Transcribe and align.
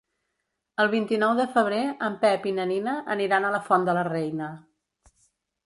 El 0.83 0.87
vint-i-nou 0.93 1.33
de 1.39 1.45
febrer 1.57 1.83
en 2.09 2.17
Pep 2.25 2.49
i 2.53 2.55
na 2.61 2.67
Nina 2.73 2.97
aniran 3.19 3.47
a 3.47 3.55
la 3.59 3.63
Font 3.69 3.89
de 3.91 3.97
la 4.01 4.09
Reina. 4.11 4.51